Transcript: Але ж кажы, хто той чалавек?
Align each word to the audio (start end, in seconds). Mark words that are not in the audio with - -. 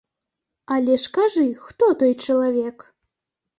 Але 0.75 0.95
ж 1.03 1.11
кажы, 1.19 1.45
хто 1.67 1.93
той 2.01 2.13
чалавек? 2.31 2.77